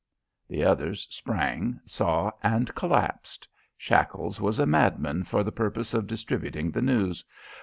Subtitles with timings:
[0.47, 3.47] The others sprang, saw, and collapsed.
[3.77, 7.23] Shackles was a madman for the purpose of distributing the news.